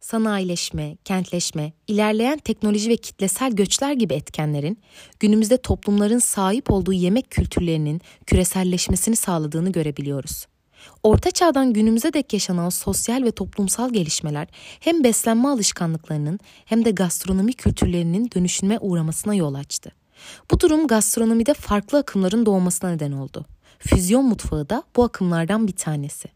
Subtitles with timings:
[0.00, 4.78] sanayileşme, kentleşme, ilerleyen teknoloji ve kitlesel göçler gibi etkenlerin
[5.20, 10.46] günümüzde toplumların sahip olduğu yemek kültürlerinin küreselleşmesini sağladığını görebiliyoruz.
[11.02, 14.48] Orta çağdan günümüze dek yaşanan sosyal ve toplumsal gelişmeler
[14.80, 19.92] hem beslenme alışkanlıklarının hem de gastronomi kültürlerinin dönüşüme uğramasına yol açtı.
[20.50, 23.46] Bu durum gastronomide farklı akımların doğmasına neden oldu.
[23.78, 26.35] Füzyon mutfağı da bu akımlardan bir tanesi.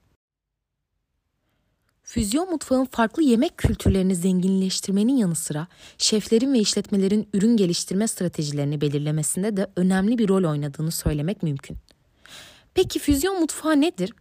[2.10, 5.66] Füzyon mutfağın farklı yemek kültürlerini zenginleştirmenin yanı sıra
[5.98, 11.76] şeflerin ve işletmelerin ürün geliştirme stratejilerini belirlemesinde de önemli bir rol oynadığını söylemek mümkün.
[12.74, 14.12] Peki füzyon mutfağı nedir?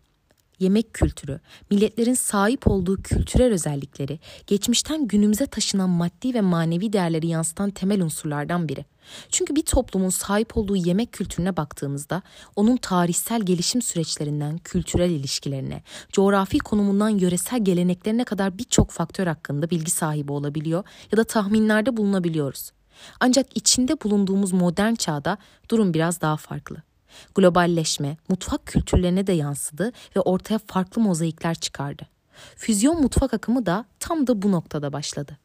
[0.59, 1.39] Yemek kültürü,
[1.71, 8.69] milletlerin sahip olduğu kültürel özellikleri, geçmişten günümüze taşınan maddi ve manevi değerleri yansıtan temel unsurlardan
[8.69, 8.85] biri.
[9.29, 12.21] Çünkü bir toplumun sahip olduğu yemek kültürüne baktığımızda
[12.55, 19.91] onun tarihsel gelişim süreçlerinden kültürel ilişkilerine, coğrafi konumundan yöresel geleneklerine kadar birçok faktör hakkında bilgi
[19.91, 22.71] sahibi olabiliyor ya da tahminlerde bulunabiliyoruz.
[23.19, 25.37] Ancak içinde bulunduğumuz modern çağda
[25.69, 26.88] durum biraz daha farklı.
[27.35, 32.07] Globalleşme mutfak kültürlerine de yansıdı ve ortaya farklı mozaikler çıkardı.
[32.55, 35.37] Füzyon mutfak akımı da tam da bu noktada başladı.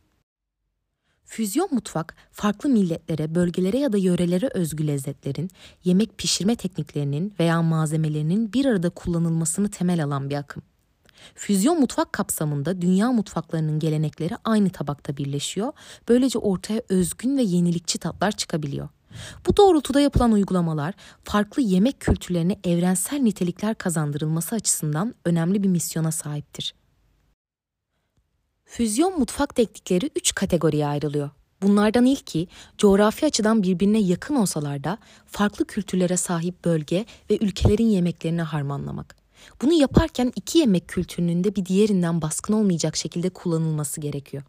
[1.25, 5.51] Füzyon mutfak, farklı milletlere, bölgelere ya da yörelere özgü lezzetlerin,
[5.85, 10.62] yemek pişirme tekniklerinin veya malzemelerinin bir arada kullanılmasını temel alan bir akım.
[11.35, 15.73] Füzyon mutfak kapsamında dünya mutfaklarının gelenekleri aynı tabakta birleşiyor,
[16.09, 18.89] böylece ortaya özgün ve yenilikçi tatlar çıkabiliyor.
[19.47, 26.75] Bu doğrultuda yapılan uygulamalar farklı yemek kültürlerine evrensel nitelikler kazandırılması açısından önemli bir misyona sahiptir.
[28.65, 31.31] Füzyon mutfak teknikleri üç kategoriye ayrılıyor.
[31.62, 32.48] Bunlardan ilki
[32.79, 39.17] coğrafi açıdan birbirine yakın olsalar da farklı kültürlere sahip bölge ve ülkelerin yemeklerini harmanlamak.
[39.62, 44.42] Bunu yaparken iki yemek kültürünün de bir diğerinden baskın olmayacak şekilde kullanılması gerekiyor.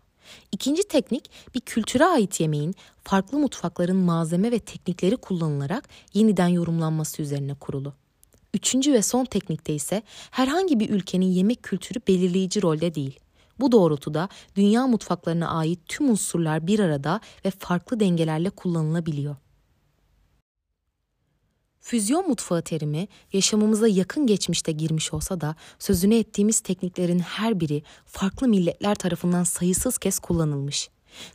[0.51, 7.53] İkinci teknik bir kültüre ait yemeğin farklı mutfakların malzeme ve teknikleri kullanılarak yeniden yorumlanması üzerine
[7.53, 7.93] kurulu.
[8.53, 13.19] Üçüncü ve son teknikte ise herhangi bir ülkenin yemek kültürü belirleyici rolde değil.
[13.59, 19.35] Bu doğrultuda dünya mutfaklarına ait tüm unsurlar bir arada ve farklı dengelerle kullanılabiliyor.
[21.85, 28.47] Füzyon mutfağı terimi yaşamımıza yakın geçmişte girmiş olsa da sözünü ettiğimiz tekniklerin her biri farklı
[28.47, 30.89] milletler tarafından sayısız kez kullanılmış.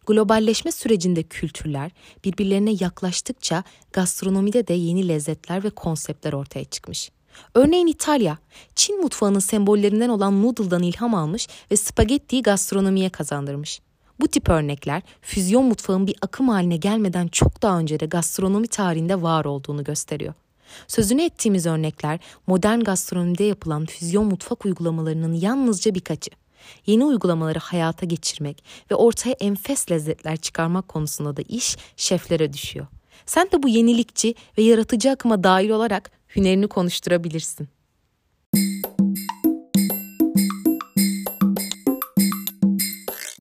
[0.07, 1.91] Globalleşme sürecinde kültürler
[2.25, 7.11] birbirlerine yaklaştıkça gastronomide de yeni lezzetler ve konseptler ortaya çıkmış.
[7.55, 8.39] Örneğin İtalya,
[8.75, 13.81] Çin mutfağının sembollerinden olan noodle'dan ilham almış ve spagettiyi gastronomiye kazandırmış.
[14.21, 19.23] Bu tip örnekler füzyon mutfağın bir akım haline gelmeden çok daha önce de gastronomi tarihinde
[19.23, 20.35] var olduğunu gösteriyor.
[20.89, 26.31] Sözünü ettiğimiz örnekler modern gastronomide yapılan füzyon mutfak uygulamalarının yalnızca birkaçı.
[26.87, 32.87] Yeni uygulamaları hayata geçirmek ve ortaya enfes lezzetler çıkarmak konusunda da iş şeflere düşüyor.
[33.27, 37.69] Sen de bu yenilikçi ve yaratıcı akıma dahil olarak hünerini konuşturabilirsin.